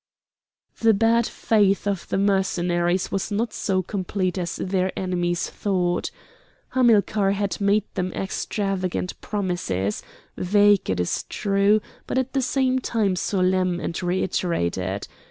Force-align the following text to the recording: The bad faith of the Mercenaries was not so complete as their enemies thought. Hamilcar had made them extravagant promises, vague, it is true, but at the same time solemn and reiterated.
The 0.79 0.95
bad 0.95 1.27
faith 1.27 1.85
of 1.85 2.09
the 2.09 2.17
Mercenaries 2.17 3.11
was 3.11 3.31
not 3.31 3.53
so 3.53 3.83
complete 3.83 4.35
as 4.39 4.55
their 4.55 4.91
enemies 4.97 5.47
thought. 5.47 6.09
Hamilcar 6.69 7.33
had 7.33 7.61
made 7.61 7.83
them 7.93 8.11
extravagant 8.13 9.21
promises, 9.21 10.01
vague, 10.35 10.89
it 10.89 10.99
is 10.99 11.21
true, 11.29 11.81
but 12.07 12.17
at 12.17 12.33
the 12.33 12.41
same 12.41 12.79
time 12.79 13.15
solemn 13.15 13.79
and 13.79 14.01
reiterated. 14.01 15.07